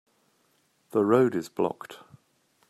[0.93, 1.99] The road is blocked.